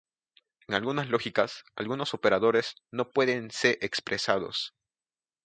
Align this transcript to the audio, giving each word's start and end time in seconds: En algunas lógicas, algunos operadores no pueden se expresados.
En 0.67 0.73
algunas 0.73 1.09
lógicas, 1.09 1.63
algunos 1.75 2.15
operadores 2.15 2.73
no 2.91 3.11
pueden 3.11 3.51
se 3.51 3.77
expresados. 3.85 4.73